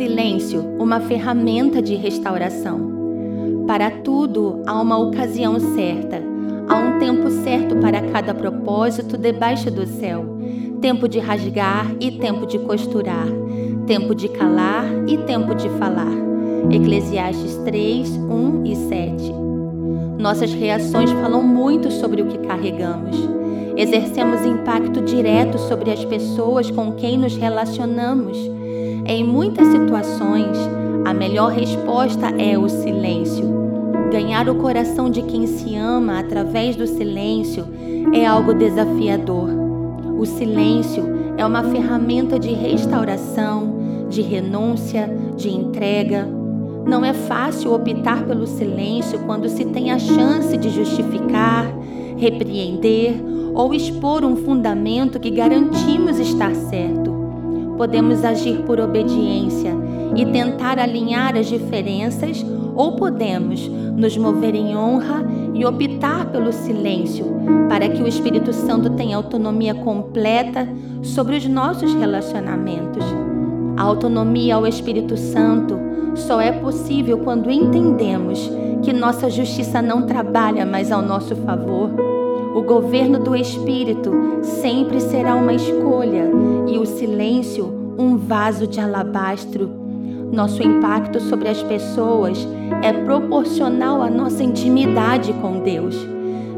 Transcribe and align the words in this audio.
Silêncio, 0.00 0.64
uma 0.78 0.98
ferramenta 0.98 1.82
de 1.82 1.94
restauração. 1.94 3.64
Para 3.66 3.90
tudo 3.90 4.62
há 4.66 4.80
uma 4.80 4.96
ocasião 4.96 5.60
certa. 5.60 6.22
Há 6.66 6.74
um 6.78 6.98
tempo 6.98 7.28
certo 7.44 7.76
para 7.76 8.00
cada 8.10 8.32
propósito 8.32 9.18
debaixo 9.18 9.70
do 9.70 9.86
céu. 9.86 10.24
Tempo 10.80 11.06
de 11.06 11.18
rasgar 11.18 11.94
e 12.00 12.12
tempo 12.12 12.46
de 12.46 12.58
costurar. 12.60 13.26
Tempo 13.86 14.14
de 14.14 14.30
calar 14.30 14.86
e 15.06 15.18
tempo 15.18 15.54
de 15.54 15.68
falar. 15.68 16.16
Eclesiastes 16.70 17.56
3, 17.66 18.08
1 18.08 18.64
e 18.64 18.76
7. 18.76 19.34
Nossas 20.18 20.54
reações 20.54 21.10
falam 21.10 21.42
muito 21.42 21.90
sobre 21.90 22.22
o 22.22 22.26
que 22.26 22.38
carregamos. 22.38 23.18
Exercemos 23.76 24.46
impacto 24.46 25.02
direto 25.02 25.58
sobre 25.58 25.90
as 25.90 26.02
pessoas 26.06 26.70
com 26.70 26.92
quem 26.92 27.18
nos 27.18 27.36
relacionamos. 27.36 28.59
Em 29.10 29.24
muitas 29.24 29.66
situações, 29.66 30.56
a 31.04 31.12
melhor 31.12 31.50
resposta 31.50 32.28
é 32.38 32.56
o 32.56 32.68
silêncio. 32.68 33.44
Ganhar 34.08 34.48
o 34.48 34.54
coração 34.54 35.10
de 35.10 35.20
quem 35.22 35.48
se 35.48 35.74
ama 35.74 36.20
através 36.20 36.76
do 36.76 36.86
silêncio 36.86 37.66
é 38.12 38.24
algo 38.24 38.54
desafiador. 38.54 39.50
O 40.16 40.24
silêncio 40.24 41.02
é 41.36 41.44
uma 41.44 41.64
ferramenta 41.64 42.38
de 42.38 42.52
restauração, 42.52 44.06
de 44.08 44.22
renúncia, 44.22 45.10
de 45.36 45.50
entrega. 45.50 46.28
Não 46.86 47.04
é 47.04 47.12
fácil 47.12 47.74
optar 47.74 48.24
pelo 48.24 48.46
silêncio 48.46 49.18
quando 49.26 49.48
se 49.48 49.64
tem 49.64 49.90
a 49.90 49.98
chance 49.98 50.56
de 50.56 50.70
justificar, 50.70 51.66
repreender 52.16 53.20
ou 53.54 53.74
expor 53.74 54.24
um 54.24 54.36
fundamento 54.36 55.18
que 55.18 55.30
garantimos 55.30 56.20
estar 56.20 56.54
certo. 56.54 57.19
Podemos 57.80 58.26
agir 58.26 58.58
por 58.66 58.78
obediência 58.78 59.72
e 60.14 60.26
tentar 60.26 60.78
alinhar 60.78 61.34
as 61.34 61.46
diferenças, 61.46 62.44
ou 62.76 62.94
podemos 62.94 63.66
nos 63.68 64.14
mover 64.18 64.54
em 64.54 64.76
honra 64.76 65.24
e 65.54 65.64
optar 65.64 66.26
pelo 66.26 66.52
silêncio, 66.52 67.24
para 67.70 67.88
que 67.88 68.02
o 68.02 68.06
Espírito 68.06 68.52
Santo 68.52 68.90
tenha 68.90 69.16
autonomia 69.16 69.72
completa 69.72 70.68
sobre 71.02 71.38
os 71.38 71.46
nossos 71.46 71.94
relacionamentos. 71.94 73.02
A 73.78 73.82
autonomia 73.82 74.56
ao 74.56 74.66
Espírito 74.66 75.16
Santo 75.16 75.78
só 76.14 76.38
é 76.38 76.52
possível 76.52 77.20
quando 77.20 77.50
entendemos 77.50 78.46
que 78.82 78.92
nossa 78.92 79.30
justiça 79.30 79.80
não 79.80 80.02
trabalha 80.02 80.66
mais 80.66 80.92
ao 80.92 81.00
nosso 81.00 81.34
favor 81.34 81.90
o 82.54 82.62
governo 82.62 83.18
do 83.20 83.36
Espírito 83.36 84.12
sempre 84.42 85.00
será 85.00 85.36
uma 85.36 85.54
escolha 85.54 86.28
e 86.68 86.78
o 86.78 86.86
silêncio 86.86 87.94
um 87.96 88.16
vaso 88.16 88.66
de 88.66 88.80
alabastro. 88.80 89.70
Nosso 90.32 90.62
impacto 90.62 91.20
sobre 91.20 91.48
as 91.48 91.62
pessoas 91.62 92.46
é 92.82 92.92
proporcional 92.92 94.02
à 94.02 94.10
nossa 94.10 94.42
intimidade 94.42 95.32
com 95.34 95.60
Deus. 95.60 95.96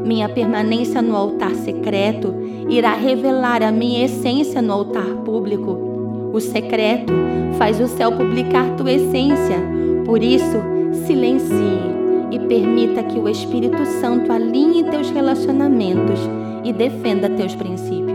Minha 0.05 0.29
permanência 0.29 1.01
no 1.01 1.15
altar 1.15 1.53
secreto 1.55 2.33
irá 2.69 2.93
revelar 2.93 3.61
a 3.61 3.71
minha 3.71 4.05
essência 4.05 4.61
no 4.61 4.73
altar 4.73 5.15
público. 5.25 6.31
O 6.33 6.39
secreto 6.39 7.13
faz 7.57 7.79
o 7.79 7.87
céu 7.87 8.11
publicar 8.11 8.75
tua 8.75 8.91
essência, 8.91 9.57
por 10.05 10.23
isso, 10.23 10.57
silencie 11.05 12.02
e 12.33 12.39
permita 12.39 13.03
que 13.03 13.19
o 13.19 13.29
Espírito 13.29 13.85
Santo 14.01 14.31
alinhe 14.31 14.83
teus 14.85 15.11
relacionamentos 15.11 16.19
e 16.63 16.73
defenda 16.73 17.29
teus 17.29 17.53
princípios. 17.53 18.12